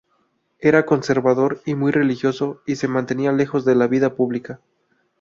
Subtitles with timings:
[0.57, 4.59] Era conservador y muy religioso, y se mantenía lejos de la vida pública.